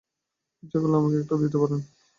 [0.63, 1.79] ইচ্ছা করলে আমাকে একটা দিতেও পারেন।